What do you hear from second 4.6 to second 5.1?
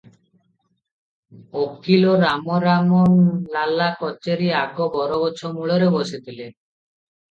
ଆଗ